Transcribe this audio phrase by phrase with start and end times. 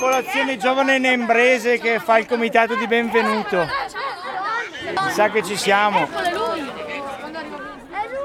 [0.00, 3.66] popolazione giovane nembrese che fa il comitato di benvenuto.
[5.10, 6.08] Sa che ci siamo.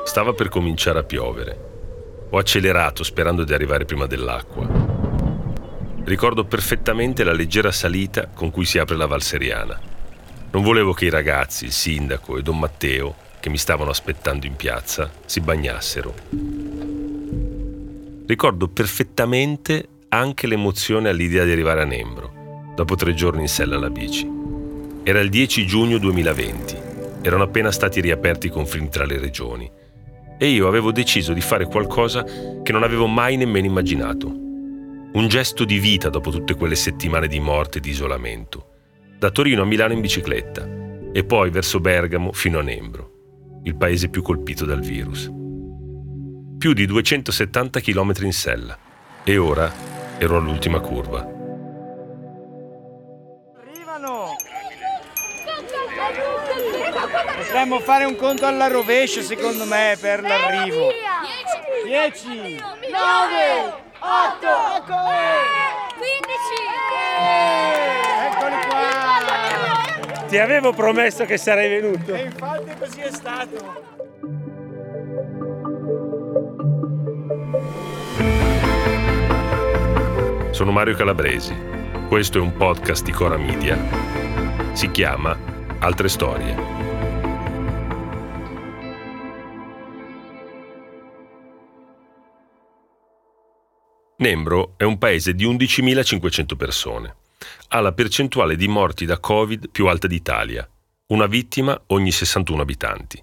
[0.06, 2.28] Stava per cominciare a piovere.
[2.30, 4.66] Ho accelerato sperando di arrivare prima dell'acqua.
[6.06, 9.78] Ricordo perfettamente la leggera salita con cui si apre la Valseriana.
[10.52, 14.56] Non volevo che i ragazzi, il sindaco e Don Matteo, che mi stavano aspettando in
[14.56, 16.14] piazza, si bagnassero.
[18.26, 23.90] Ricordo perfettamente anche l'emozione all'idea di arrivare a Nembro, dopo tre giorni in sella alla
[23.90, 24.30] bici.
[25.04, 26.78] Era il 10 giugno 2020,
[27.22, 29.70] erano appena stati riaperti i confini tra le regioni
[30.38, 34.28] e io avevo deciso di fare qualcosa che non avevo mai nemmeno immaginato.
[34.28, 38.70] Un gesto di vita dopo tutte quelle settimane di morte e di isolamento.
[39.18, 40.68] Da Torino a Milano in bicicletta
[41.14, 45.32] e poi verso Bergamo fino a Nembro, il paese più colpito dal virus.
[46.58, 48.78] Più di 270 km in sella
[49.24, 51.28] e ora ero all'ultima curva.
[53.60, 54.36] Arrivano!
[57.38, 60.90] Potremmo fare un conto alla rovescia, secondo me, per l'arrivo.
[61.84, 62.64] 10, 9,
[64.00, 64.96] 8, ecco!
[65.98, 66.56] 15!
[68.26, 70.28] Eccoli qua!
[70.28, 72.14] Ti avevo promesso che sarei venuto.
[72.14, 73.95] E infatti così è stato.
[80.56, 81.54] Sono Mario Calabresi.
[82.08, 83.78] Questo è un podcast di Cora Media.
[84.74, 85.38] Si chiama
[85.80, 86.56] Altre Storie.
[94.16, 97.16] Nembro è un paese di 11.500 persone.
[97.68, 100.66] Ha la percentuale di morti da Covid più alta d'Italia,
[101.08, 103.22] una vittima ogni 61 abitanti.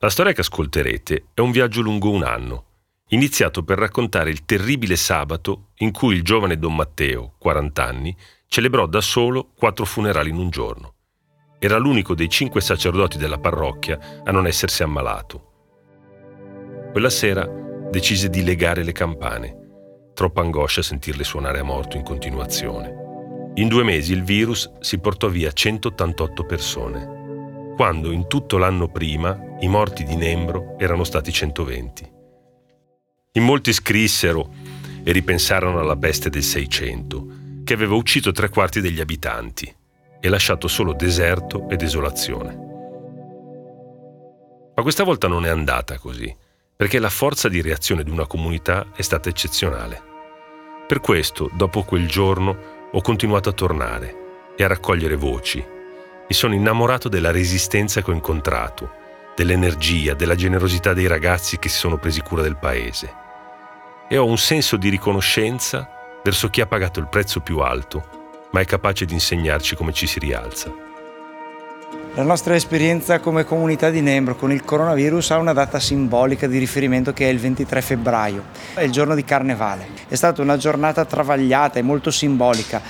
[0.00, 2.64] La storia che ascolterete è un viaggio lungo un anno,
[3.10, 8.16] iniziato per raccontare il terribile sabato in cui il giovane Don Matteo, 40 anni,
[8.48, 10.94] celebrò da solo quattro funerali in un giorno.
[11.58, 15.52] Era l'unico dei cinque sacerdoti della parrocchia a non essersi ammalato.
[16.90, 17.46] Quella sera
[17.90, 19.64] decise di legare le campane.
[20.12, 23.04] Troppa angoscia sentirle suonare a morto in continuazione.
[23.54, 29.38] In due mesi il virus si portò via 188 persone, quando in tutto l'anno prima
[29.60, 32.15] i morti di Nembro erano stati 120.
[33.36, 34.50] In molti scrissero
[35.04, 37.26] e ripensarono alla peste del Seicento,
[37.64, 39.70] che aveva ucciso tre quarti degli abitanti
[40.18, 42.58] e lasciato solo deserto e desolazione.
[44.74, 46.34] Ma questa volta non è andata così,
[46.74, 50.02] perché la forza di reazione di una comunità è stata eccezionale.
[50.86, 55.58] Per questo, dopo quel giorno, ho continuato a tornare e a raccogliere voci.
[55.58, 58.90] Mi sono innamorato della resistenza che ho incontrato,
[59.36, 63.24] dell'energia, della generosità dei ragazzi che si sono presi cura del paese.
[64.08, 65.88] E ho un senso di riconoscenza
[66.22, 70.06] verso chi ha pagato il prezzo più alto, ma è capace di insegnarci come ci
[70.06, 70.72] si rialza.
[72.14, 76.56] La nostra esperienza come comunità di Nembro con il coronavirus ha una data simbolica di
[76.56, 79.88] riferimento che è il 23 febbraio, è il giorno di Carnevale.
[80.08, 82.80] È stata una giornata travagliata e molto simbolica.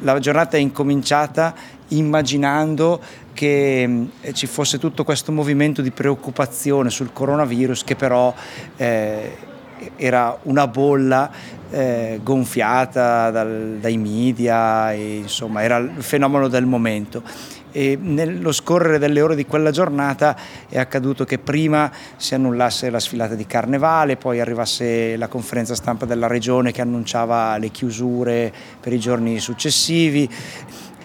[0.00, 1.54] La giornata è incominciata
[1.88, 3.00] immaginando
[3.32, 8.32] che ci fosse tutto questo movimento di preoccupazione sul coronavirus che però
[8.76, 9.48] eh,
[9.96, 11.30] era una bolla
[11.70, 17.22] eh, gonfiata dal, dai media, e, insomma era il fenomeno del momento
[17.72, 20.36] e nello scorrere delle ore di quella giornata
[20.68, 26.04] è accaduto che prima si annullasse la sfilata di carnevale, poi arrivasse la conferenza stampa
[26.04, 30.28] della regione che annunciava le chiusure per i giorni successivi.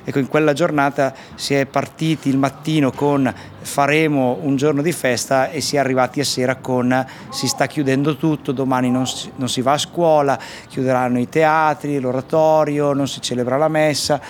[0.08, 5.50] Ecco, in quella giornata si è partiti il mattino con faremo un giorno di festa
[5.50, 9.50] e si è arrivati a sera con si sta chiudendo tutto, domani non si, non
[9.50, 10.40] si va a scuola,
[10.70, 14.22] chiuderanno i teatri, l'oratorio, non si celebra la messa.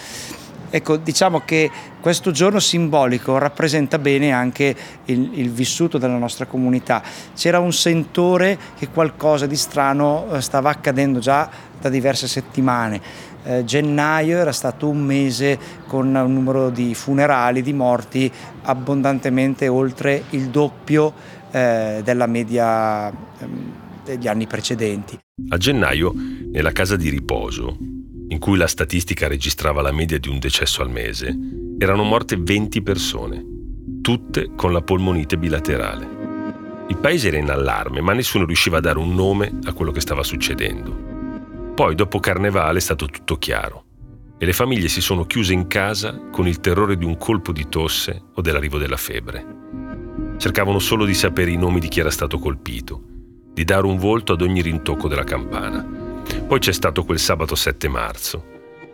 [0.70, 1.70] Ecco, diciamo che
[2.02, 7.02] questo giorno simbolico rappresenta bene anche il, il, vissuto della nostra comunità.
[7.36, 13.02] C'era un sentore che qualcosa di strano eh, stava accadendo già da diverse settimane.
[13.46, 18.32] Eh, gennaio era stato un mese con un numero di funerali, di morti
[18.64, 21.14] abbondantemente oltre il doppio
[21.52, 23.14] eh, della media eh,
[24.04, 25.20] degli anni precedenti.
[25.50, 26.14] A gennaio,
[26.52, 27.78] nella casa di riposo,
[28.28, 31.36] in cui la statistica registrava la media di un decesso al mese,
[31.78, 33.46] erano morte 20 persone,
[34.02, 36.08] tutte con la polmonite bilaterale.
[36.88, 40.00] Il paese era in allarme, ma nessuno riusciva a dare un nome a quello che
[40.00, 41.15] stava succedendo.
[41.76, 43.84] Poi, dopo Carnevale, è stato tutto chiaro.
[44.38, 47.68] E le famiglie si sono chiuse in casa con il terrore di un colpo di
[47.68, 49.46] tosse o dell'arrivo della febbre.
[50.38, 53.02] Cercavano solo di sapere i nomi di chi era stato colpito,
[53.52, 55.86] di dare un volto ad ogni rintocco della campana.
[56.48, 58.46] Poi c'è stato quel sabato 7 marzo.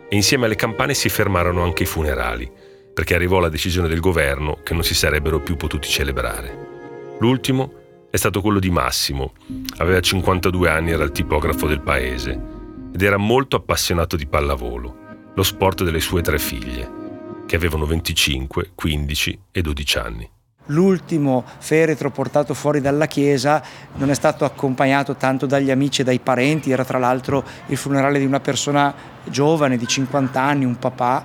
[0.08, 2.50] E insieme alle campane si fermarono anche i funerali,
[2.92, 7.16] perché arrivò la decisione del governo che non si sarebbero più potuti celebrare.
[7.20, 7.74] L'ultimo
[8.10, 9.34] è stato quello di Massimo,
[9.76, 12.58] aveva 52 anni, era il tipografo del paese
[12.92, 14.96] ed era molto appassionato di pallavolo,
[15.34, 17.00] lo sport delle sue tre figlie,
[17.46, 20.30] che avevano 25, 15 e 12 anni.
[20.66, 23.62] L'ultimo feretro portato fuori dalla chiesa
[23.94, 28.18] non è stato accompagnato tanto dagli amici e dai parenti, era tra l'altro il funerale
[28.18, 31.24] di una persona giovane di 50 anni, un papà,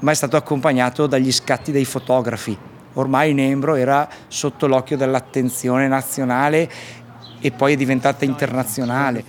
[0.00, 2.56] ma è stato accompagnato dagli scatti dei fotografi.
[2.92, 6.70] Ormai Nembro era sotto l'occhio dell'attenzione nazionale
[7.40, 9.24] e poi è diventata internazionale.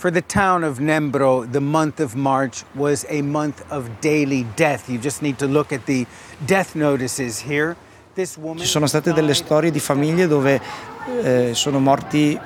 [0.00, 4.88] For the town of Nembro, the month of March was a month of daily death.
[4.88, 6.06] You just need to look at the
[6.38, 7.76] death notices here.
[8.14, 10.58] Ci sono state delle storie di famiglie dove
[11.22, 12.38] eh, sono morti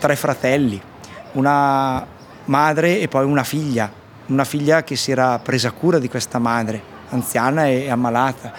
[0.00, 0.82] tre fratelli,
[1.34, 2.04] una
[2.46, 3.88] madre e poi una figlia,
[4.26, 8.52] una figlia che si era presa cura di questa madre, anziana e ammalata,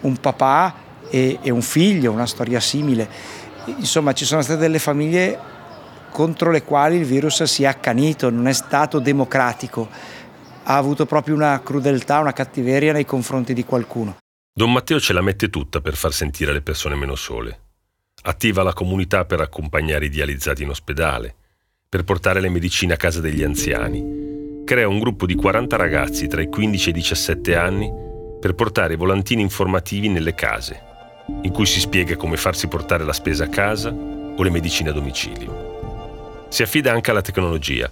[0.00, 0.74] un papà
[1.08, 3.08] e, e un figlio, una storia simile.
[3.64, 5.49] Insomma, ci sono state delle famiglie
[6.10, 9.88] contro le quali il virus si è accanito, non è stato democratico,
[10.64, 14.16] ha avuto proprio una crudeltà, una cattiveria nei confronti di qualcuno.
[14.52, 17.60] Don Matteo ce la mette tutta per far sentire le persone meno sole.
[18.22, 21.34] Attiva la comunità per accompagnare i dializzati in ospedale,
[21.88, 24.62] per portare le medicine a casa degli anziani.
[24.64, 27.90] Crea un gruppo di 40 ragazzi tra i 15 e i 17 anni
[28.38, 30.80] per portare volantini informativi nelle case,
[31.42, 34.92] in cui si spiega come farsi portare la spesa a casa o le medicine a
[34.92, 35.69] domicilio.
[36.50, 37.90] Si affida anche alla tecnologia.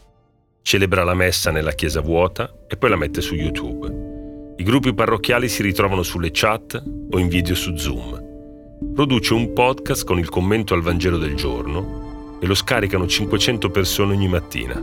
[0.62, 4.56] Celebra la messa nella chiesa vuota e poi la mette su YouTube.
[4.56, 6.82] I gruppi parrocchiali si ritrovano sulle chat
[7.12, 8.90] o in video su Zoom.
[8.96, 14.14] Produce un podcast con il commento al Vangelo del giorno e lo scaricano 500 persone
[14.14, 14.75] ogni mattina.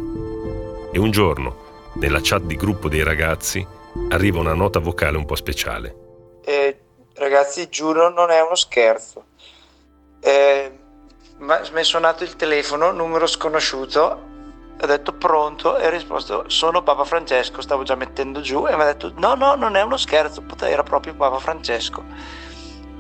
[0.94, 3.68] E un giorno, nella chat di gruppo dei ragazzi,
[4.08, 5.96] arriva una nota vocale un po' speciale.
[6.46, 6.78] Eh,
[7.16, 9.26] ragazzi, giuro, non è uno scherzo.
[10.22, 10.72] Eh,
[11.38, 14.34] mi è suonato il telefono, numero sconosciuto,
[14.80, 15.78] ho detto pronto?
[15.78, 18.68] E ho risposto sono Papa Francesco, stavo già mettendo giù.
[18.68, 22.04] E mi ha detto no no non è uno scherzo, era proprio Papa Francesco.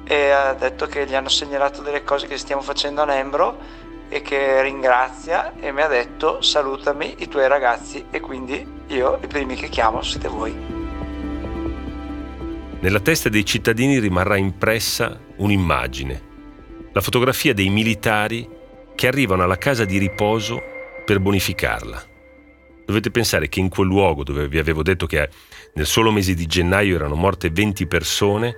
[0.03, 3.57] E ha detto che gli hanno segnalato delle cose che stiamo facendo a Nembro
[4.07, 9.27] e che ringrazia e mi ha detto salutami i tuoi ragazzi e quindi io i
[9.27, 10.53] primi che chiamo siete voi.
[12.79, 16.24] Nella testa dei cittadini rimarrà impressa un'immagine
[16.95, 18.47] la fotografia dei militari
[18.95, 20.63] che arrivano alla casa di riposo
[21.03, 22.03] per bonificarla.
[22.85, 25.29] Dovete pensare che in quel luogo dove vi avevo detto che
[25.73, 28.55] nel solo mese di gennaio erano morte 20 persone,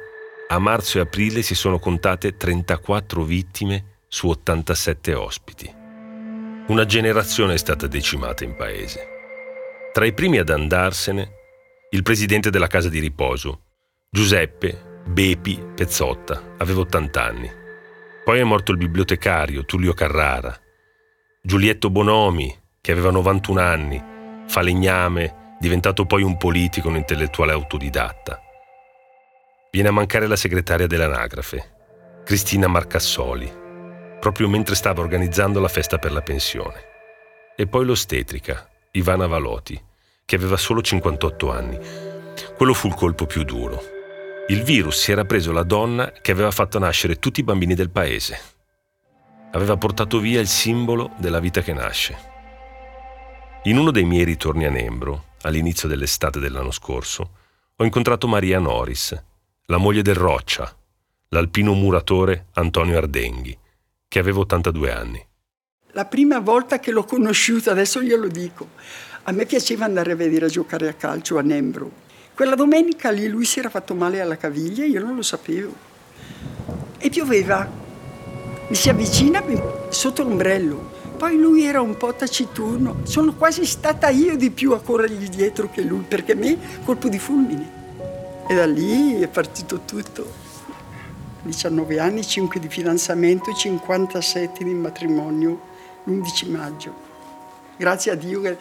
[0.49, 5.73] a marzo e aprile si sono contate 34 vittime su 87 ospiti.
[6.67, 9.07] Una generazione è stata decimata in paese.
[9.91, 11.31] Tra i primi ad andarsene,
[11.89, 13.61] il presidente della casa di riposo,
[14.11, 17.65] Giuseppe Bepi Pezzotta, aveva 80 anni.
[18.27, 20.53] Poi è morto il bibliotecario Tullio Carrara,
[21.41, 24.03] Giulietto Bonomi, che aveva 91 anni,
[24.47, 28.37] falegname, diventato poi un politico, un intellettuale autodidatta.
[29.71, 33.49] Viene a mancare la segretaria dell'anagrafe, Cristina Marcassoli,
[34.19, 36.81] proprio mentre stava organizzando la festa per la pensione.
[37.55, 39.81] E poi l'ostetrica, Ivana Valoti,
[40.25, 41.79] che aveva solo 58 anni.
[42.57, 43.95] Quello fu il colpo più duro.
[44.49, 47.89] Il virus si era preso la donna che aveva fatto nascere tutti i bambini del
[47.89, 48.39] paese.
[49.51, 52.17] Aveva portato via il simbolo della vita che nasce.
[53.63, 57.31] In uno dei miei ritorni a Nembro, all'inizio dell'estate dell'anno scorso,
[57.75, 59.21] ho incontrato Maria Noris,
[59.65, 60.73] la moglie del Roccia,
[61.29, 63.57] l'alpino muratore Antonio Ardenghi,
[64.07, 65.27] che aveva 82 anni.
[65.91, 68.69] La prima volta che l'ho conosciuta, adesso glielo dico,
[69.23, 72.05] a me piaceva andare a vedere a giocare a calcio a Nembro
[72.37, 75.73] quella domenica lì lui si era fatto male alla caviglia, io non lo sapevo.
[76.99, 77.67] E pioveva.
[78.67, 79.43] Mi si avvicina
[79.89, 81.15] sotto l'ombrello.
[81.17, 82.97] Poi lui era un po' taciturno.
[83.05, 87.09] Sono quasi stata io di più a corrergli dietro che lui, perché a me colpo
[87.09, 87.71] di fulmine.
[88.47, 90.31] E da lì è partito tutto.
[91.41, 95.59] 19 anni, 5 di fidanzamento, 57 di matrimonio,
[96.03, 96.93] l'11 maggio.
[97.77, 98.57] Grazie a Dio, e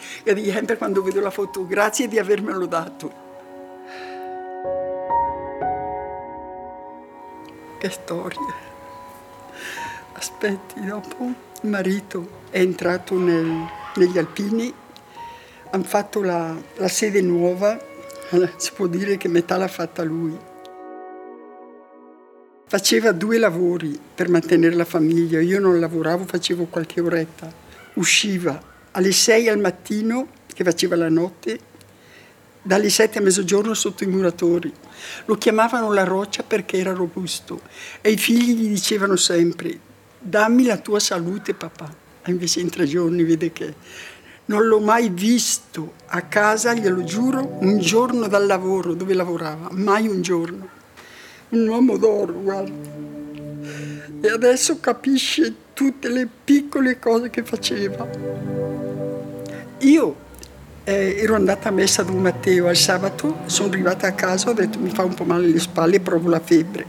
[0.50, 3.25] sempre quando vedo la foto, grazie di avermelo dato.
[7.78, 8.40] Che storia.
[10.12, 11.24] Aspetti, dopo
[11.62, 13.66] il marito è entrato nel,
[13.96, 14.72] negli Alpini,
[15.70, 17.78] hanno fatto la, la sede nuova,
[18.56, 20.36] si può dire che metà l'ha fatta lui.
[22.68, 27.52] Faceva due lavori per mantenere la famiglia, io non lavoravo, facevo qualche oretta.
[27.94, 28.60] Usciva
[28.92, 31.58] alle 6 al mattino, che faceva la notte,
[32.66, 34.72] dalle sette a mezzogiorno sotto i muratori.
[35.26, 37.60] Lo chiamavano la roccia perché era robusto
[38.00, 39.78] e i figli gli dicevano sempre
[40.18, 41.94] dammi la tua salute papà.
[42.24, 43.74] E invece in tre giorni vede che
[44.46, 50.08] non l'ho mai visto a casa, glielo giuro, un giorno dal lavoro dove lavorava, mai
[50.08, 50.68] un giorno.
[51.50, 53.14] Un uomo d'oro, guarda.
[54.20, 58.08] E adesso capisce tutte le piccole cose che faceva.
[59.78, 60.24] Io
[60.88, 64.78] eh, ero andata a messa Don Matteo al sabato, sono arrivata a casa, ho detto
[64.78, 66.86] mi fa un po' male le spalle, provo la febbre.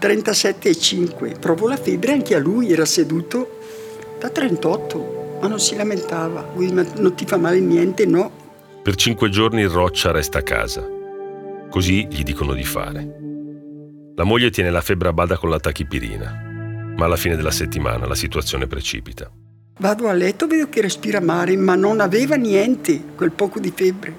[0.00, 3.58] 37,5, provo la febbre, anche a lui era seduto
[4.20, 6.52] da 38, ma non si lamentava.
[6.54, 8.30] Lui, ma non ti fa male niente, no.
[8.84, 10.86] Per cinque giorni Roccia resta a casa.
[11.68, 13.18] Così gli dicono di fare.
[14.14, 18.06] La moglie tiene la febbre a bada con la tachipirina, ma alla fine della settimana
[18.06, 19.28] la situazione precipita.
[19.80, 24.14] Vado a letto, vedo che respira male, ma non aveva niente, quel poco di febbre.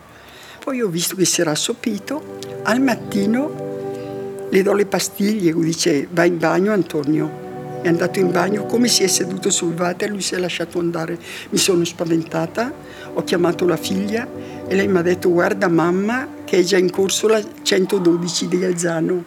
[0.60, 2.40] Poi ho visto che si era assopito.
[2.64, 7.80] Al mattino le do le pastiglie, lui dice vai in bagno Antonio.
[7.84, 11.20] È andato in bagno, come si è seduto sul water, lui si è lasciato andare.
[11.52, 12.74] Mi sono spaventata,
[13.14, 14.28] ho chiamato la figlia
[14.68, 18.66] e lei mi ha detto guarda mamma che è già in corso la 112 di
[18.66, 19.26] Alzano.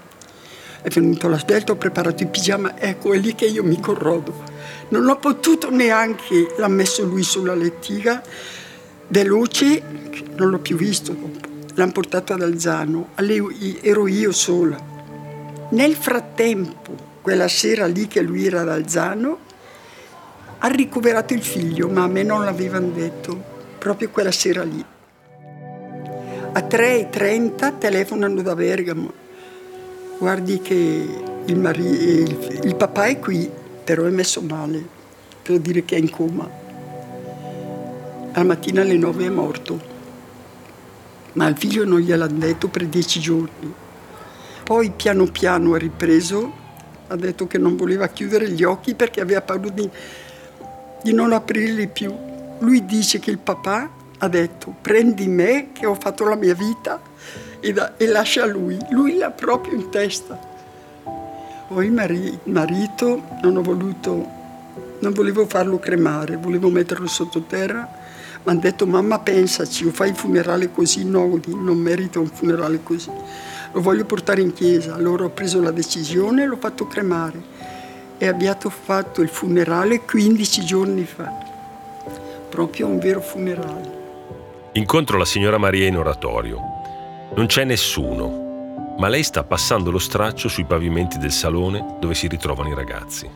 [0.83, 4.54] È venuto la svelta, ho preparato il pigiama, ecco è lì che io mi corrodo.
[4.89, 8.23] Non ho potuto neanche, l'ha messo lui sulla lettiga,
[9.09, 9.83] veloce,
[10.37, 11.17] non l'ho più visto.
[11.75, 13.09] L'hanno portato ad Alzano,
[13.81, 14.79] ero io sola.
[15.71, 19.39] Nel frattempo, quella sera lì che lui era ad Alzano,
[20.59, 23.43] ha ricoverato il figlio, ma a me non l'avevano detto,
[23.79, 24.85] proprio quella sera lì.
[26.57, 29.13] A 3.30 telefonano da Bergamo.
[30.19, 31.09] Guardi che
[31.45, 33.51] il, mari- il, il papà è qui,
[33.85, 34.83] però è messo male,
[35.43, 36.49] per dire che è in coma.
[38.33, 39.81] Al mattino alle nove è morto,
[41.35, 43.73] ma al figlio non gliel'hanno detto per dieci giorni.
[44.65, 46.53] Poi piano piano ha ripreso,
[47.09, 49.89] ha detto che non voleva chiudere gli occhi perché aveva paura di,
[51.03, 52.13] di non aprirli più.
[52.61, 57.01] Lui dice che il papà ha detto prendi me che ho fatto la mia vita
[57.61, 58.79] e, da, e lascia lui.
[58.91, 60.53] Lui l'ha proprio in testa.
[61.67, 64.27] Poi il marito non ho voluto,
[65.01, 68.03] non volevo farlo cremare, volevo metterlo sottoterra.
[68.45, 72.81] Mi hanno detto mamma pensaci, o fai il funerale così, no, non merito un funerale
[72.83, 73.11] così.
[73.73, 74.95] Lo voglio portare in chiesa.
[74.95, 77.43] Allora ho preso la decisione e l'ho fatto cremare.
[78.19, 81.33] E abbiamo fatto il funerale 15 giorni fa.
[82.51, 84.03] Proprio un vero funerale.
[84.73, 86.59] Incontro la signora Maria in oratorio.
[87.35, 88.44] Non c'è nessuno,
[88.97, 93.29] ma lei sta passando lo straccio sui pavimenti del salone dove si ritrovano i ragazzi.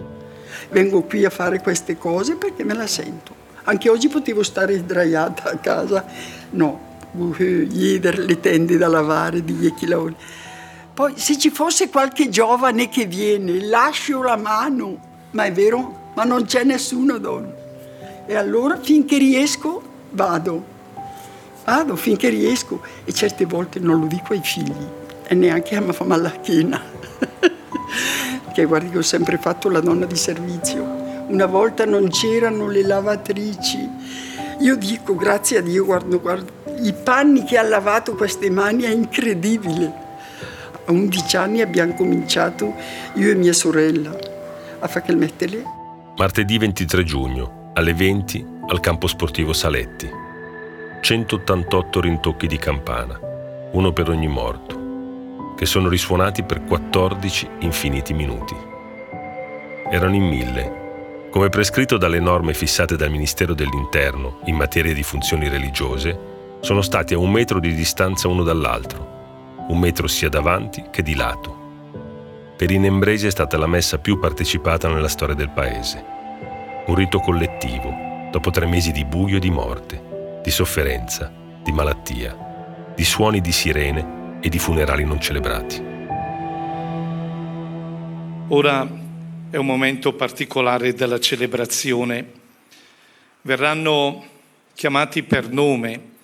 [0.71, 3.35] Vengo qui a fare queste cose perché me la sento.
[3.65, 6.05] Anche oggi potevo stare sdraiata a casa.
[6.51, 6.81] No,
[7.71, 10.15] ieder le tende da lavare di Iechiloni.
[10.95, 15.07] Poi se ci fosse qualche giovane che viene, lascio la mano.
[15.33, 16.13] Ma è vero?
[16.15, 17.53] Ma non c'è nessuno, donna.
[18.27, 20.77] E allora finché riesco vado.
[21.65, 24.98] Vado finché riesco e certe volte non lo dico ai figli
[25.29, 26.81] e neanche a fa male la china.
[28.53, 30.83] che guardi che ho sempre fatto la donna di servizio.
[31.29, 33.89] Una volta non c'erano le lavatrici.
[34.61, 38.91] Io dico, grazie a Dio, guardo, guardo, i panni che ha lavato queste mani è
[38.91, 40.07] incredibile.
[40.87, 42.75] A 11 anni abbiamo cominciato,
[43.15, 44.17] io e mia sorella,
[44.79, 45.63] a fare il mettere.
[46.17, 50.11] Martedì 23 giugno, alle 20, al campo sportivo Saletti.
[51.01, 53.21] 188 rintocchi di campana,
[53.73, 54.78] uno per ogni morto
[55.59, 58.55] che sono risuonati per 14 infiniti minuti.
[59.91, 61.27] Erano in mille.
[61.33, 66.17] Come prescritto dalle norme fissate dal Ministero dell'Interno in materia di funzioni religiose,
[66.61, 71.17] sono stati a un metro di distanza uno dall'altro, un metro sia davanti che di
[71.17, 71.57] lato.
[72.57, 76.05] Per i nembresi è stata la messa più partecipata nella storia del paese.
[76.87, 77.93] Un rito collettivo,
[78.31, 81.33] dopo tre mesi di buio e di morte, di sofferenza,
[81.65, 85.83] di malattia, di suoni di sirene e di funerali non celebrati.
[88.49, 88.89] Ora
[89.51, 92.33] è un momento particolare della celebrazione.
[93.43, 94.27] Verranno
[94.75, 96.17] chiamati per nome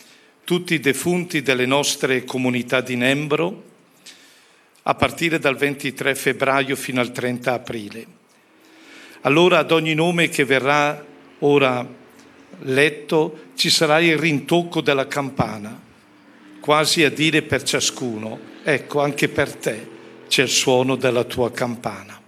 [0.44, 3.73] tutti i defunti delle nostre comunità di Nembro
[4.83, 8.06] a partire dal 23 febbraio fino al 30 aprile.
[9.23, 11.02] Allora ad ogni nome che verrà
[11.40, 11.87] ora
[12.61, 15.83] letto ci sarà il rintocco della campana
[16.64, 19.90] quasi a dire per ciascuno, ecco anche per te
[20.28, 22.18] c'è il suono della tua campana.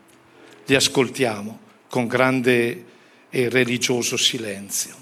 [0.67, 2.85] Li ascoltiamo con grande
[3.31, 4.95] e religioso silenzio.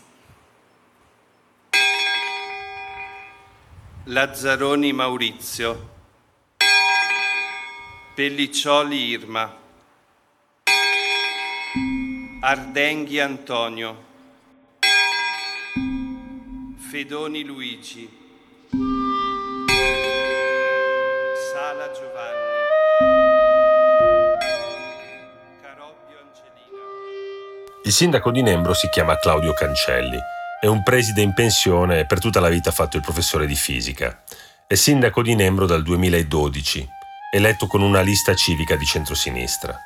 [4.05, 5.91] Lazzaroni Maurizio,
[8.15, 9.59] Pelliccioli Irma,
[12.39, 14.05] Ardenghi Antonio,
[16.77, 18.23] Fedoni Luigi,
[21.85, 22.39] Sala Giovanni,
[25.61, 26.83] Carobbio Angelina.
[27.85, 30.19] Il sindaco di Nembro si chiama Claudio Cancelli.
[30.61, 33.55] È un preside in pensione e per tutta la vita ha fatto il professore di
[33.55, 34.23] fisica.
[34.67, 36.89] È sindaco di Nembro dal 2012,
[37.35, 39.79] eletto con una lista civica di centrosinistra.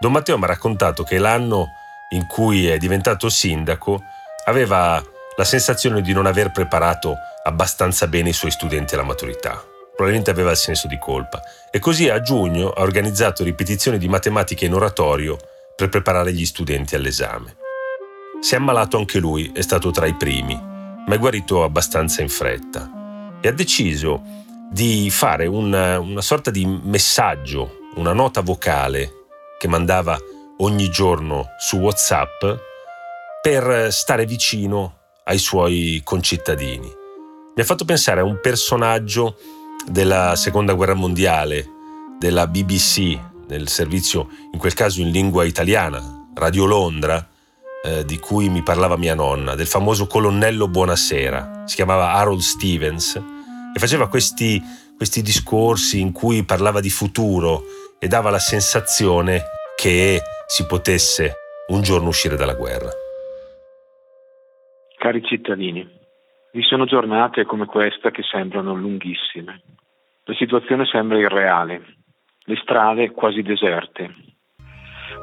[0.00, 1.68] Don Matteo mi ha raccontato che l'anno
[2.10, 4.02] in cui è diventato sindaco
[4.46, 5.00] aveva
[5.36, 7.14] la sensazione di non aver preparato
[7.44, 9.76] abbastanza bene i suoi studenti alla maturità.
[9.98, 11.42] Probabilmente aveva il senso di colpa.
[11.72, 15.36] E così a giugno ha organizzato ripetizioni di matematica in oratorio
[15.74, 17.56] per preparare gli studenti all'esame.
[18.40, 22.28] Si è ammalato anche lui, è stato tra i primi, ma è guarito abbastanza in
[22.28, 24.22] fretta e ha deciso
[24.70, 29.24] di fare una, una sorta di messaggio, una nota vocale
[29.58, 30.16] che mandava
[30.58, 32.44] ogni giorno su WhatsApp
[33.42, 36.86] per stare vicino ai suoi concittadini.
[37.56, 39.36] Mi ha fatto pensare a un personaggio
[39.90, 41.64] della seconda guerra mondiale,
[42.18, 46.00] della BBC, del servizio in quel caso in lingua italiana,
[46.34, 47.26] Radio Londra,
[47.84, 51.62] eh, di cui mi parlava mia nonna, del famoso colonnello Buonasera.
[51.66, 54.60] Si chiamava Harold Stevens e faceva questi,
[54.96, 57.62] questi discorsi in cui parlava di futuro
[57.98, 59.42] e dava la sensazione
[59.76, 61.34] che si potesse
[61.68, 62.90] un giorno uscire dalla guerra.
[64.96, 65.88] Cari cittadini,
[66.52, 69.62] vi sono giornate come questa che sembrano lunghissime.
[70.28, 71.80] La situazione sembra irreale,
[72.44, 74.14] le strade quasi deserte.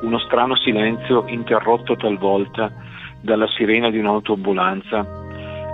[0.02, 2.74] Uno strano silenzio interrotto talvolta
[3.22, 5.06] dalla sirena di un'autoambulanza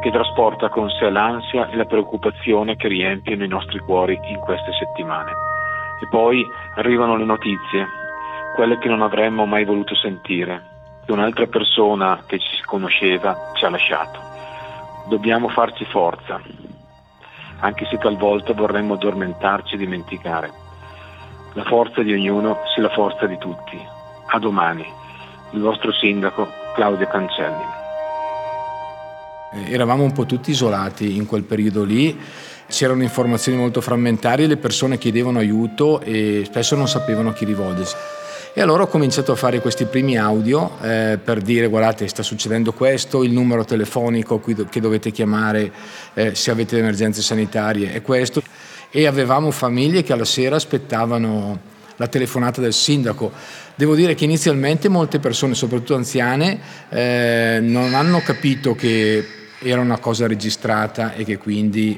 [0.01, 4.73] che trasporta con sé l'ansia e la preoccupazione che riempiono i nostri cuori in queste
[4.73, 5.31] settimane.
[6.01, 7.87] E poi arrivano le notizie,
[8.53, 10.61] quelle che non avremmo mai voluto sentire,
[11.05, 14.19] che un'altra persona che ci conosceva ci ha lasciato.
[15.07, 16.41] Dobbiamo farci forza,
[17.61, 20.51] anche se talvolta vorremmo addormentarci e dimenticare.
[21.53, 23.79] La forza di ognuno sia la forza di tutti.
[24.27, 24.85] A domani.
[25.51, 27.79] Il vostro sindaco Claudio Cancelli.
[29.53, 32.17] Eh, eravamo un po' tutti isolati in quel periodo lì,
[32.67, 37.95] c'erano informazioni molto frammentarie, le persone chiedevano aiuto e spesso non sapevano a chi rivolgersi.
[38.53, 42.73] E allora ho cominciato a fare questi primi audio eh, per dire guardate sta succedendo
[42.73, 45.71] questo, il numero telefonico che dovete chiamare
[46.13, 48.43] eh, se avete emergenze sanitarie è questo.
[48.89, 51.61] E avevamo famiglie che alla sera aspettavano
[51.95, 53.31] la telefonata del sindaco.
[53.73, 56.59] Devo dire che inizialmente molte persone, soprattutto anziane,
[56.89, 59.25] eh, non hanno capito che
[59.59, 61.97] era una cosa registrata e che quindi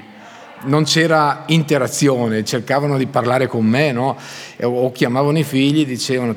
[0.65, 4.17] non c'era interazione, cercavano di parlare con me, no?
[4.61, 6.35] o chiamavano i figli dicevano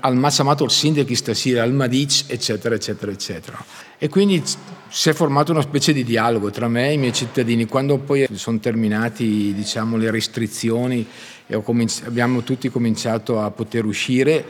[0.00, 3.64] al, massamato il sindaco stasera, al Madic, eccetera, eccetera, eccetera.
[3.98, 4.42] E quindi
[4.90, 7.66] si è formato una specie di dialogo tra me e i miei cittadini.
[7.66, 11.06] Quando poi sono terminati diciamo, le restrizioni
[11.46, 14.44] e cominci- abbiamo tutti cominciato a poter uscire,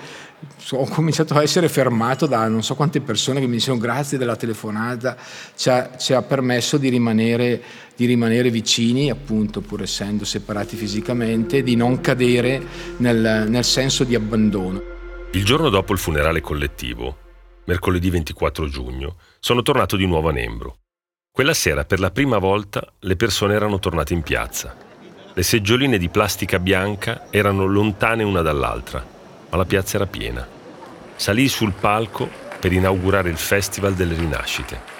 [0.71, 4.37] ho cominciato a essere fermato da non so quante persone che mi dicevano grazie della
[4.37, 5.17] telefonata,
[5.57, 7.61] ci ha, ci ha permesso di rimanere,
[7.99, 12.63] di rimanere, vicini, appunto pur essendo separati fisicamente, di non cadere
[12.99, 14.81] nel, nel senso di abbandono.
[15.33, 17.17] Il giorno dopo il funerale collettivo,
[17.65, 20.77] mercoledì 24 giugno, sono tornato di nuovo a Nembro.
[21.33, 24.77] Quella sera, per la prima volta, le persone erano tornate in piazza.
[25.35, 29.05] Le seggioline di plastica bianca erano lontane una dall'altra,
[29.51, 30.47] ma la piazza era piena.
[31.17, 32.31] Salii sul palco
[32.61, 34.98] per inaugurare il Festival delle Rinascite.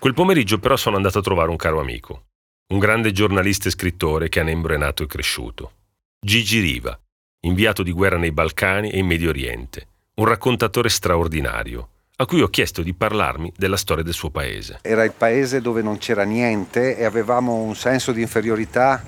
[0.00, 2.22] Quel pomeriggio però sono andato a trovare un caro amico,
[2.68, 5.72] un grande giornalista e scrittore che a Nembro è nato e cresciuto.
[6.18, 6.98] Gigi Riva,
[7.40, 12.48] inviato di guerra nei Balcani e in Medio Oriente, un raccontatore straordinario, a cui ho
[12.48, 14.78] chiesto di parlarmi della storia del suo paese.
[14.80, 19.04] Era il paese dove non c'era niente e avevamo un senso di inferiorità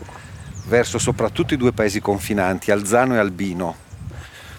[0.66, 3.74] verso soprattutto i due paesi confinanti, Alzano e Albino,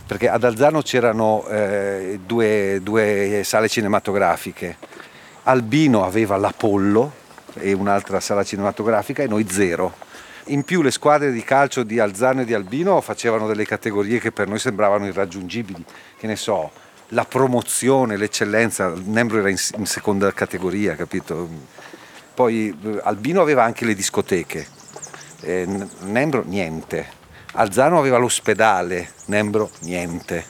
[0.08, 4.78] perché ad Alzano c'erano eh, due, due sale cinematografiche,
[5.44, 7.22] Albino aveva l'Apollo
[7.56, 9.94] e un'altra sala cinematografica e noi zero.
[10.48, 14.32] In più le squadre di calcio di Alzano e di Albino facevano delle categorie che
[14.32, 15.84] per noi sembravano irraggiungibili,
[16.18, 16.72] che ne so,
[17.10, 21.48] la promozione, l'eccellenza, Nembro era in, in seconda categoria, capito?
[22.34, 24.66] Poi eh, Albino aveva anche le discoteche,
[25.42, 27.22] eh, Nembro niente.
[27.54, 30.46] Alzano aveva l'ospedale, Nembro niente.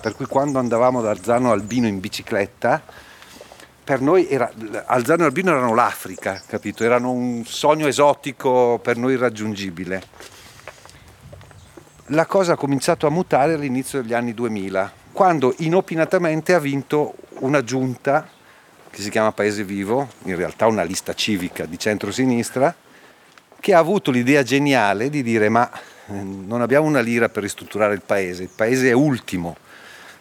[0.00, 2.82] Per cui quando andavamo da Alzano a Albino in bicicletta
[3.86, 4.50] per noi era,
[4.86, 6.82] Alzano e Albino erano l'Africa, capito?
[6.82, 10.02] Erano un sogno esotico per noi irraggiungibile.
[12.06, 17.62] La cosa ha cominciato a mutare all'inizio degli anni 2000, quando inopinatamente ha vinto una
[17.62, 18.28] giunta
[18.90, 22.74] che si chiama Paese Vivo, in realtà una lista civica di centro-sinistra,
[23.60, 25.70] che ha avuto l'idea geniale di dire ma
[26.08, 29.56] eh, non abbiamo una lira per ristrutturare il paese, il paese è ultimo,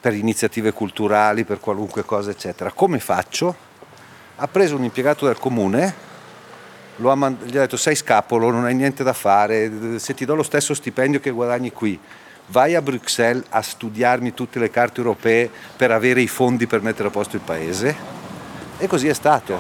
[0.06, 2.72] per iniziative culturali, per qualunque cosa, eccetera.
[2.72, 3.56] Come faccio?
[4.36, 5.96] Ha preso un impiegato del comune,
[6.98, 10.44] mand- gli ha detto sei scapolo, non hai niente da fare, se ti do lo
[10.44, 12.00] stesso stipendio che guadagni qui,
[12.50, 17.08] vai a Bruxelles a studiarmi tutte le carte europee per avere i fondi per mettere
[17.08, 17.96] a posto il paese.
[18.78, 19.60] E così è stato.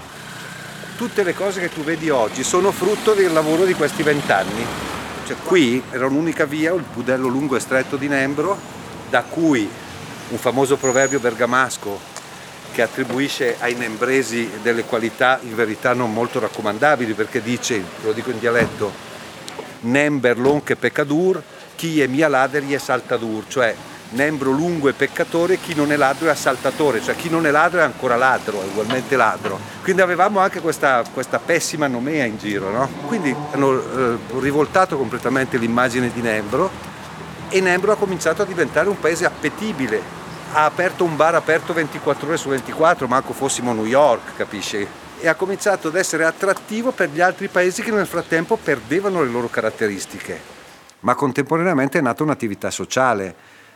[0.95, 4.63] Tutte le cose che tu vedi oggi sono frutto del lavoro di questi vent'anni.
[5.25, 8.55] Cioè, qui era un'unica via, il budello lungo e stretto di Nembro,
[9.09, 9.67] da cui
[10.29, 12.13] un famoso proverbio bergamasco
[12.71, 18.31] che attribuisce ai nembresi delle qualità in verità non molto raccomandabili perché dice, lo dico
[18.31, 18.91] in dialetto,
[19.81, 21.41] nember lonche peccadur,
[21.75, 23.75] chi è mia ladri è saltadur, cioè
[24.09, 27.79] nembro lungo e peccatore, chi non è ladro è assaltatore, cioè chi non è ladro
[27.79, 29.59] è ancora ladro, è ugualmente ladro.
[29.81, 32.89] Quindi avevamo anche questa, questa pessima nomea in giro, no?
[33.07, 36.69] Quindi hanno eh, rivoltato completamente l'immagine di Nembro
[37.49, 40.14] e Nembro ha cominciato a diventare un paese appetibile.
[40.57, 44.87] Ha aperto un bar aperto 24 ore su 24, manco fossimo New York, capisci?
[45.19, 49.29] E ha cominciato ad essere attrattivo per gli altri paesi che nel frattempo perdevano le
[49.29, 50.39] loro caratteristiche.
[51.01, 53.35] Ma contemporaneamente è nata un'attività sociale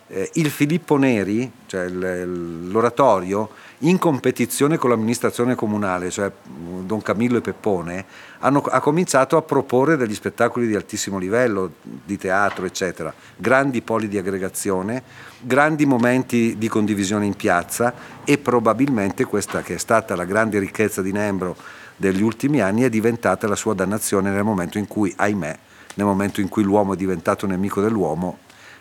[0.10, 3.50] eh, il Filippo Neri, cioè l'oratorio,
[3.84, 8.06] in competizione con l'amministrazione comunale, cioè Don Camillo e Peppone,
[8.39, 14.08] hanno, ha cominciato a proporre degli spettacoli di altissimo livello, di teatro, eccetera, grandi poli
[14.08, 15.04] di aggregazione,
[15.39, 17.93] grandi momenti di condivisione in piazza
[18.26, 21.56] e probabilmente questa che è stata la grande ricchezza di Nembro
[21.95, 25.60] degli ultimi anni è diventata la sua dannazione nel momento in cui, ahimè,
[25.95, 28.39] nel momento in cui l'uomo è diventato nemico dell'uomo,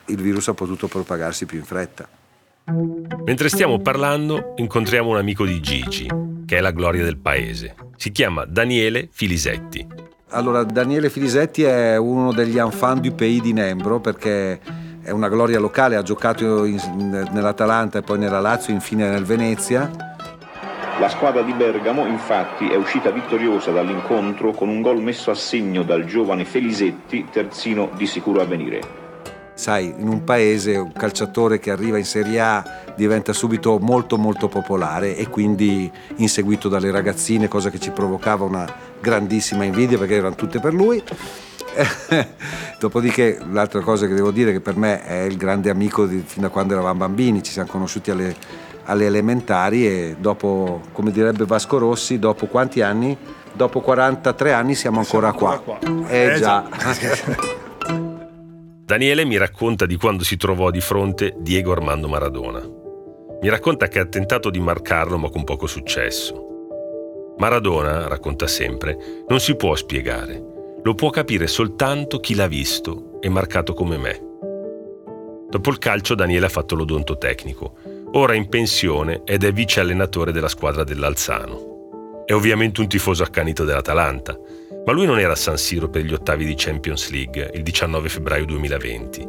[0.09, 2.09] il virus ha potuto propagarsi più in fretta.
[3.25, 6.07] Mentre stiamo parlando, incontriamo un amico di Gigi,
[6.45, 7.75] che è la gloria del paese.
[7.97, 9.87] Si chiama Daniele Filisetti.
[10.31, 14.61] Allora, Daniele Filisetti è uno degli enfants du pays di Nembro perché
[15.01, 16.79] è una gloria locale, ha giocato in,
[17.33, 19.91] nell'Atalanta e poi nella Lazio, infine nel Venezia.
[21.01, 25.83] La squadra di Bergamo infatti è uscita vittoriosa dall'incontro con un gol messo a segno
[25.83, 29.08] dal giovane Felisetti, terzino di sicuro avvenire.
[29.59, 34.47] Sai, in un paese un calciatore che arriva in Serie A diventa subito molto molto
[34.47, 40.37] popolare e quindi inseguito dalle ragazzine, cosa che ci provocava una grandissima invidia perché erano
[40.37, 41.03] tutte per lui.
[42.79, 46.23] Dopodiché l'altra cosa che devo dire è che per me è il grande amico di,
[46.25, 48.37] fino a quando eravamo bambini, ci siamo conosciuti alle,
[48.85, 53.19] alle elementari e dopo, come direbbe Vasco Rossi, dopo quanti anni?
[53.55, 55.79] Dopo 43 anni siamo ancora, siamo ancora qua.
[55.81, 56.09] qua.
[56.09, 57.67] Eh, eh già.
[58.89, 62.67] Daniele mi racconta di quando si trovò di fronte Diego Armando Maradona.
[63.43, 67.35] Mi racconta che ha tentato di marcarlo ma con poco successo.
[67.37, 68.97] Maradona, racconta sempre,
[69.29, 70.43] non si può spiegare.
[70.83, 74.23] Lo può capire soltanto chi l'ha visto e marcato come me.
[75.51, 77.75] Dopo il calcio Daniele ha fatto l'odontotecnico,
[78.13, 82.25] ora in pensione ed è vice allenatore della squadra dell'Alzano.
[82.25, 84.35] È ovviamente un tifoso accanito dell'Atalanta,
[84.85, 88.09] ma lui non era a San Siro per gli ottavi di Champions League il 19
[88.09, 89.29] febbraio 2020,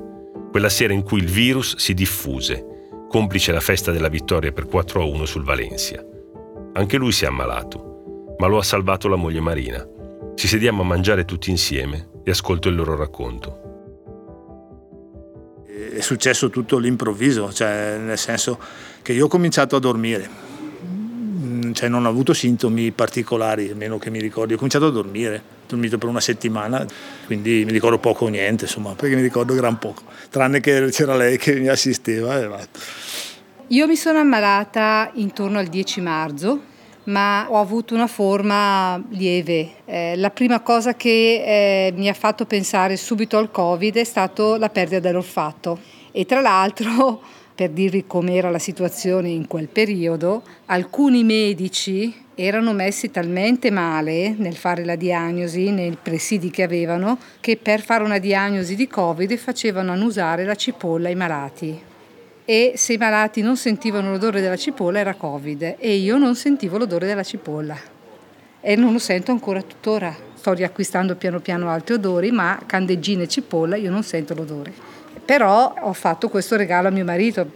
[0.52, 2.66] quella sera in cui il virus si diffuse,
[3.08, 6.04] complice la festa della vittoria per 4-1 sul Valencia.
[6.74, 9.86] Anche lui si è ammalato, ma lo ha salvato la moglie Marina.
[10.36, 13.68] Ci sediamo a mangiare tutti insieme e ascolto il loro racconto.
[15.68, 18.60] È successo tutto all'improvviso, cioè nel senso
[19.02, 20.49] che io ho cominciato a dormire
[21.73, 24.54] cioè non ho avuto sintomi particolari, almeno che mi ricordi.
[24.54, 26.86] Ho cominciato a dormire, ho dormito per una settimana,
[27.25, 31.15] quindi mi ricordo poco o niente, insomma, perché mi ricordo gran poco, tranne che c'era
[31.15, 32.80] lei che mi assisteva e basta.
[33.67, 36.62] Io mi sono ammalata intorno al 10 marzo,
[37.04, 39.71] ma ho avuto una forma lieve.
[39.86, 44.58] Eh, la prima cosa che eh, mi ha fatto pensare subito al Covid è stata
[44.58, 45.80] la perdita dell'olfatto
[46.12, 47.21] e tra l'altro
[47.60, 54.56] per dirvi com'era la situazione in quel periodo, alcuni medici erano messi talmente male nel
[54.56, 59.91] fare la diagnosi, nei presidi che avevano, che per fare una diagnosi di Covid facevano
[59.91, 61.78] annusare la cipolla ai malati.
[62.45, 66.78] E se i malati non sentivano l'odore della cipolla era Covid e io non sentivo
[66.78, 67.78] l'odore della cipolla.
[68.62, 70.15] E non lo sento ancora tuttora.
[70.34, 74.99] Sto riacquistando piano piano altri odori, ma candeggina e cipolla io non sento l'odore.
[75.30, 77.48] Però ho fatto questo regalo a mio marito.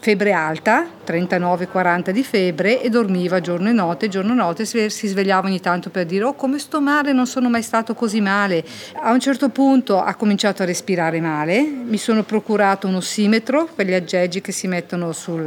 [0.00, 5.48] febbre alta, 39-40 di febbre e dormiva giorno e notte, giorno e notte si svegliava
[5.48, 8.64] ogni tanto per dire oh come sto male, non sono mai stato così male.
[9.02, 13.92] A un certo punto ha cominciato a respirare male, mi sono procurato un ossimetro, quegli
[13.92, 15.44] aggeggi che si mettono sul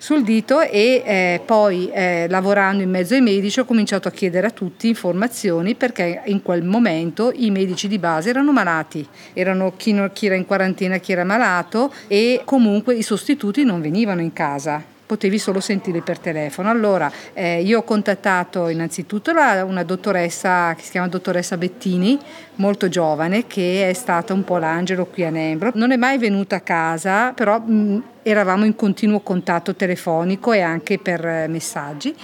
[0.00, 4.46] sul dito e eh, poi eh, lavorando in mezzo ai medici ho cominciato a chiedere
[4.46, 9.92] a tutti informazioni perché in quel momento i medici di base erano malati, erano chi,
[9.92, 14.32] non, chi era in quarantena, chi era malato e comunque i sostituti non venivano in
[14.32, 16.70] casa potevi solo sentire per telefono.
[16.70, 22.16] Allora eh, io ho contattato innanzitutto la, una dottoressa che si chiama dottoressa Bettini,
[22.56, 25.72] molto giovane, che è stata un po' l'angelo qui a Nembro.
[25.74, 30.98] Non è mai venuta a casa, però mh, eravamo in continuo contatto telefonico e anche
[30.98, 32.14] per eh, messaggi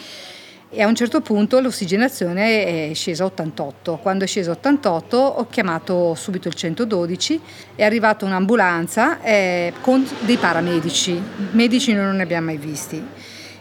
[0.69, 3.99] e a un certo punto l'ossigenazione è scesa a 88.
[4.03, 7.41] Quando è scesa a 88 ho chiamato subito il 112,
[7.77, 11.19] è arrivata un'ambulanza eh, con dei paramedici,
[11.53, 13.03] medici non ne abbiamo mai visti.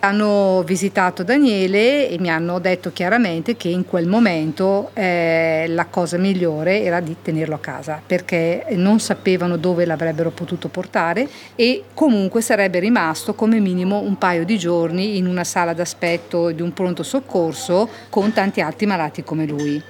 [0.05, 6.17] Hanno visitato Daniele e mi hanno detto chiaramente che in quel momento eh, la cosa
[6.17, 12.41] migliore era di tenerlo a casa perché non sapevano dove l'avrebbero potuto portare e comunque
[12.41, 17.01] sarebbe rimasto come minimo un paio di giorni in una sala d'aspetto di un pronto
[17.01, 19.81] soccorso con tanti altri malati come lui.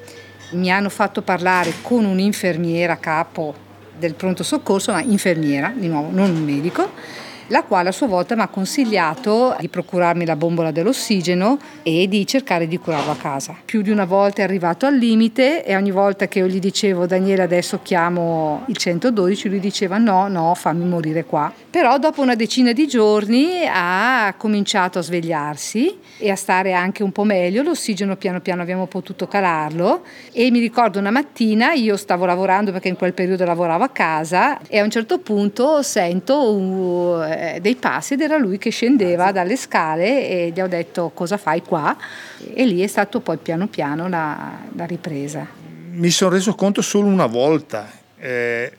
[0.51, 3.53] Mi hanno fatto parlare con un'infermiera capo
[3.97, 8.35] del pronto soccorso, ma infermiera, di nuovo, non un medico la quale a sua volta
[8.35, 13.55] mi ha consigliato di procurarmi la bombola dell'ossigeno e di cercare di curarlo a casa.
[13.63, 17.05] Più di una volta è arrivato al limite e ogni volta che io gli dicevo
[17.05, 21.51] Daniele adesso chiamo il 112 lui diceva no, no, fammi morire qua.
[21.69, 27.11] Però dopo una decina di giorni ha cominciato a svegliarsi e a stare anche un
[27.11, 32.25] po' meglio, l'ossigeno piano piano abbiamo potuto calarlo e mi ricordo una mattina io stavo
[32.25, 37.33] lavorando perché in quel periodo lavoravo a casa e a un certo punto sento un
[37.35, 41.37] eh, dei passi ed era lui che scendeva dalle scale e gli ho detto cosa
[41.37, 41.95] fai qua
[42.53, 45.45] e lì è stato poi piano piano la, la ripresa.
[45.91, 48.71] Mi sono reso conto solo una volta eh,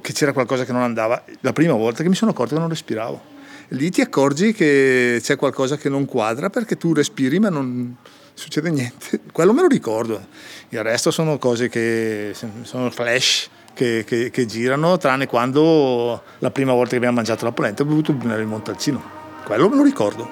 [0.00, 2.68] che c'era qualcosa che non andava, la prima volta che mi sono accorto che non
[2.68, 3.36] respiravo.
[3.72, 7.96] Lì ti accorgi che c'è qualcosa che non quadra perché tu respiri ma non
[8.32, 9.20] succede niente.
[9.32, 10.26] Quello me lo ricordo.
[10.70, 16.72] Il resto sono cose che sono flash che, che, che, girano, tranne quando la prima
[16.72, 19.00] volta che abbiamo mangiato la polenta ho bevuto il montalcino.
[19.44, 20.28] Quello me lo ricordo.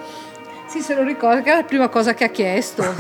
[0.67, 2.83] Sì, se lo ricordo, che è la prima cosa che ha chiesto.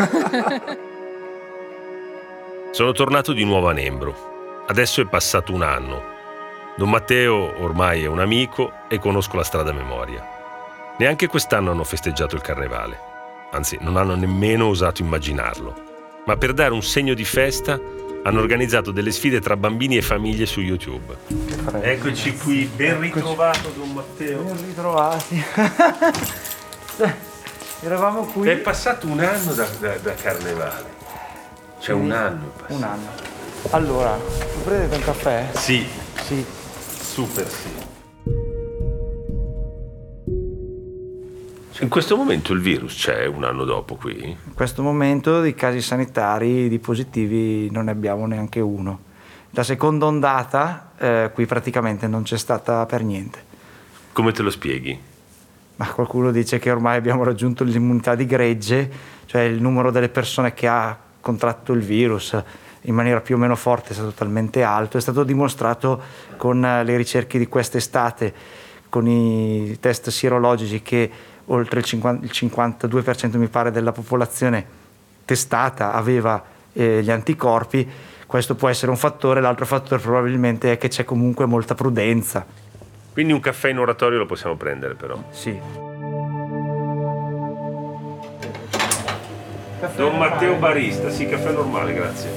[2.70, 4.62] Sono tornato di nuovo a Nembro.
[4.68, 6.14] Adesso è passato un anno.
[6.76, 10.24] Don Matteo ormai è un amico e conosco la strada a memoria.
[10.98, 13.00] Neanche quest'anno hanno festeggiato il carnevale.
[13.50, 15.74] Anzi, non hanno nemmeno osato immaginarlo.
[16.24, 17.80] Ma per dare un segno di festa
[18.26, 21.16] hanno organizzato delle sfide tra bambini e famiglie su YouTube.
[21.80, 24.42] Eccoci qui, ben ritrovato Don Matteo.
[24.42, 25.44] Ben ritrovati.
[27.82, 28.48] Eravamo qui.
[28.48, 30.94] È passato un anno da, da, da Carnevale.
[31.78, 32.74] Cioè un anno è passato.
[32.74, 33.10] Un anno.
[33.70, 34.18] Allora,
[34.64, 35.48] prendete un caffè?
[35.54, 35.86] Sì.
[36.24, 36.44] Sì.
[36.98, 37.85] Super sì.
[41.80, 44.30] In questo momento il virus c'è un anno dopo qui?
[44.30, 49.00] In questo momento di casi sanitari di positivi non ne abbiamo neanche uno.
[49.50, 53.44] La seconda ondata eh, qui praticamente non c'è stata per niente.
[54.12, 54.98] Come te lo spieghi?
[55.76, 58.90] Ma qualcuno dice che ormai abbiamo raggiunto l'immunità di gregge,
[59.26, 62.42] cioè il numero delle persone che ha contratto il virus
[62.82, 66.00] in maniera più o meno forte è stato talmente alto, è stato dimostrato
[66.38, 68.32] con le ricerche di quest'estate,
[68.88, 71.10] con i test sierologici che
[71.46, 74.84] oltre il, 50, il 52% mi pare della popolazione
[75.24, 77.88] testata aveva eh, gli anticorpi,
[78.26, 82.44] questo può essere un fattore, l'altro fattore probabilmente è che c'è comunque molta prudenza.
[83.12, 85.22] Quindi un caffè in oratorio lo possiamo prendere però?
[85.30, 85.58] Sì.
[89.80, 92.30] Caffè Don Matteo Barista, sì, caffè normale, grazie.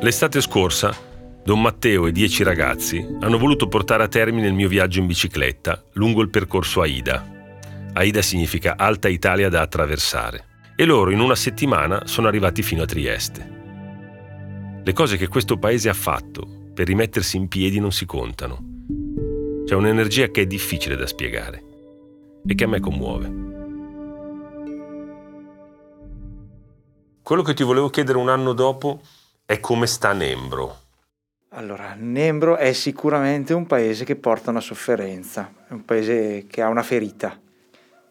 [0.00, 1.05] L'estate scorsa
[1.46, 5.80] Don Matteo e dieci ragazzi hanno voluto portare a termine il mio viaggio in bicicletta
[5.92, 7.92] lungo il percorso AIDA.
[7.92, 10.72] AIDA significa Alta Italia da attraversare.
[10.74, 14.80] E loro in una settimana sono arrivati fino a Trieste.
[14.82, 18.58] Le cose che questo paese ha fatto per rimettersi in piedi non si contano.
[19.64, 21.62] C'è un'energia che è difficile da spiegare
[22.44, 23.32] e che a me commuove.
[27.22, 29.00] Quello che ti volevo chiedere un anno dopo
[29.46, 30.85] è come sta Nembro.
[31.56, 36.68] Allora, Nembro è sicuramente un paese che porta una sofferenza, è un paese che ha
[36.68, 37.40] una ferita.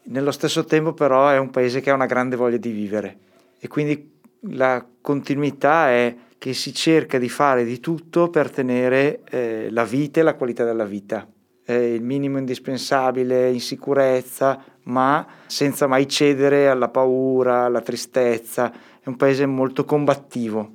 [0.06, 3.18] Nello stesso tempo però è un paese che ha una grande voglia di vivere
[3.60, 4.18] e quindi
[4.50, 10.18] la continuità è che si cerca di fare di tutto per tenere eh, la vita
[10.18, 11.24] e la qualità della vita,
[11.64, 18.72] eh, il minimo indispensabile in sicurezza, ma senza mai cedere alla paura, alla tristezza.
[19.00, 20.72] È un paese molto combattivo.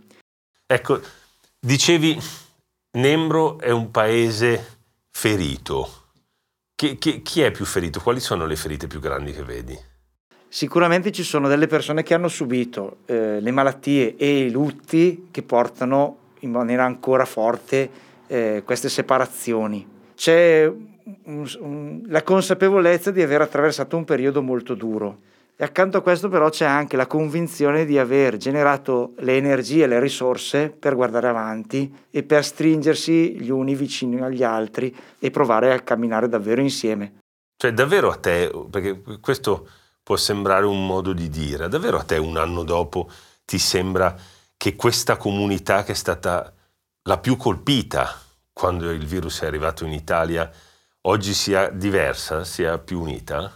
[0.66, 1.02] Ecco,
[1.60, 2.18] dicevi,
[2.94, 4.80] Nembro è un paese
[5.12, 5.88] ferito.
[6.76, 8.02] Chi, chi, chi è più ferito?
[8.02, 9.80] Quali sono le ferite più grandi che vedi?
[10.50, 15.42] Sicuramente ci sono delle persone che hanno subito eh, le malattie e i lutti che
[15.42, 17.90] portano in maniera ancora forte
[18.28, 19.88] eh, queste separazioni.
[20.14, 20.70] C'è
[21.24, 25.20] un, un, la consapevolezza di aver attraversato un periodo molto duro
[25.62, 30.00] e accanto a questo però c'è anche la convinzione di aver generato le energie, le
[30.00, 35.82] risorse per guardare avanti e per stringersi gli uni vicini agli altri e provare a
[35.82, 37.20] camminare davvero insieme.
[37.56, 39.70] Cioè davvero a te, perché questo
[40.02, 43.08] può sembrare un modo di dire, davvero a te un anno dopo
[43.46, 44.16] ti sembra
[44.58, 46.52] che questa comunità che è stata
[47.04, 48.20] la più colpita
[48.52, 50.50] quando il virus è arrivato in Italia
[51.02, 53.52] oggi sia diversa, sia più unita?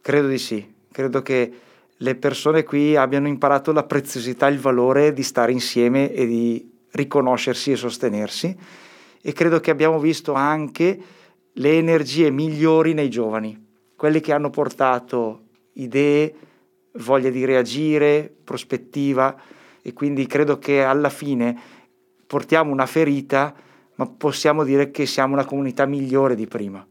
[0.00, 1.52] Credo di sì, credo che
[1.96, 6.70] le persone qui abbiano imparato la preziosità e il valore di stare insieme e di
[6.92, 8.56] riconoscersi e sostenersi
[9.22, 10.98] e credo che abbiamo visto anche
[11.52, 15.42] le energie migliori nei giovani, quelli che hanno portato
[15.74, 16.34] idee,
[16.94, 19.36] voglia di reagire, prospettiva
[19.82, 21.58] e quindi credo che alla fine
[22.26, 23.54] portiamo una ferita,
[23.96, 26.86] ma possiamo dire che siamo una comunità migliore di prima.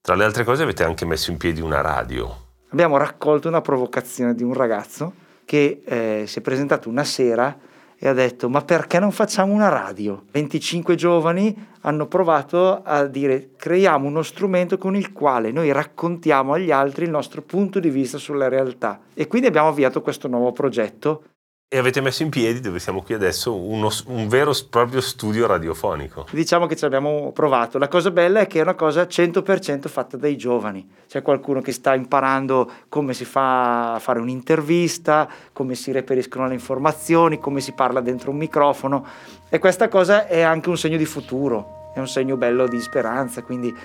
[0.00, 2.47] Tra le altre cose avete anche messo in piedi una radio.
[2.70, 5.12] Abbiamo raccolto una provocazione di un ragazzo
[5.44, 7.56] che eh, si è presentato una sera
[7.96, 10.24] e ha detto ma perché non facciamo una radio?
[10.30, 16.70] 25 giovani hanno provato a dire creiamo uno strumento con il quale noi raccontiamo agli
[16.70, 21.24] altri il nostro punto di vista sulla realtà e quindi abbiamo avviato questo nuovo progetto
[21.70, 25.46] e avete messo in piedi, dove siamo qui adesso, uno, un vero e proprio studio
[25.46, 26.24] radiofonico.
[26.30, 27.76] Diciamo che ci abbiamo provato.
[27.76, 30.88] La cosa bella è che è una cosa 100% fatta dai giovani.
[31.06, 36.54] C'è qualcuno che sta imparando come si fa a fare un'intervista, come si reperiscono le
[36.54, 39.06] informazioni, come si parla dentro un microfono.
[39.50, 43.42] E questa cosa è anche un segno di futuro, è un segno bello di speranza.
[43.42, 43.76] Quindi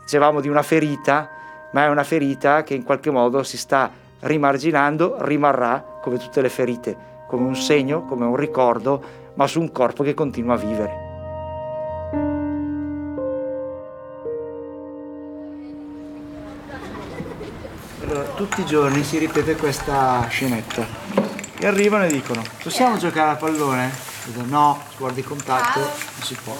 [0.00, 1.28] dicevamo di una ferita,
[1.72, 6.48] ma è una ferita che in qualche modo si sta rimarginando, rimarrà come tutte le
[6.48, 9.02] ferite come un segno, come un ricordo,
[9.34, 11.04] ma su un corpo che continua a vivere.
[18.02, 20.86] Allora, tutti i giorni si ripete questa scenetta.
[21.58, 23.90] E arrivano e dicono, possiamo giocare a pallone?
[24.24, 26.54] Dico, no, sport di contatto, non si può.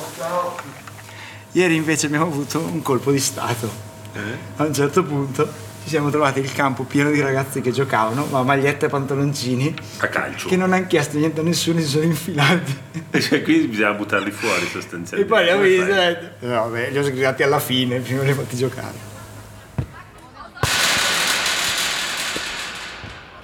[1.52, 3.68] Ieri invece abbiamo avuto un colpo di Stato.
[4.12, 4.38] Eh?
[4.56, 8.42] A un certo punto ci siamo trovati il campo pieno di ragazzi che giocavano, ma
[8.42, 9.72] magliette e pantaloncini.
[9.98, 10.48] A calcio.
[10.48, 12.76] Che non hanno chiesto niente a nessuno, si sono infilati.
[13.08, 15.20] E cioè, quindi bisogna buttarli fuori sostanzialmente.
[15.20, 18.34] E poi li ho visti, no, beh, li ho sgridati alla fine, prima li ho
[18.34, 19.14] fatti giocare.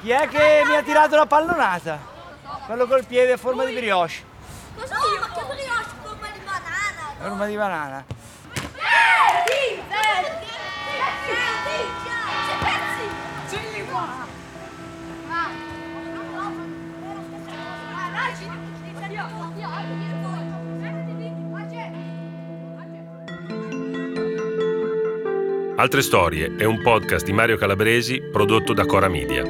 [0.02, 2.00] Chi è che mi ha tirato la pallonata?
[2.66, 4.14] Quello col piede a forma di brioche.
[4.74, 5.90] Così, ma che brioche?
[6.02, 7.14] Forma di banana.
[7.20, 8.04] Forma di banana.
[25.82, 29.42] Altre storie è un podcast di Mario Calabresi prodotto da Cora Media.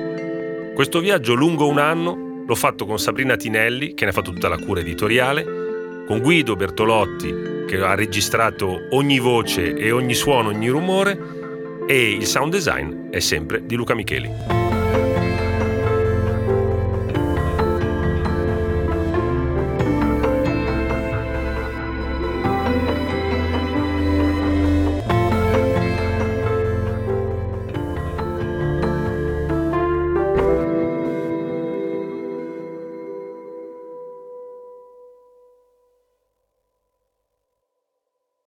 [0.75, 4.49] Questo viaggio lungo un anno l'ho fatto con Sabrina Tinelli, che ne ha fatto tutta
[4.49, 10.69] la cura editoriale, con Guido Bertolotti, che ha registrato ogni voce e ogni suono, ogni
[10.69, 11.42] rumore,
[11.87, 14.62] e il sound design è sempre di Luca Micheli.